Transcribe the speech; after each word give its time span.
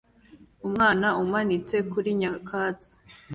Umwana 0.67 1.07
umanitse 1.23 1.75
kuri 1.91 2.09
nyakatsi 2.19 2.93